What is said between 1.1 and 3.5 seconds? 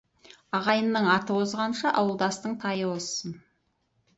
аты озғанша, ауылдастың тайы озсын.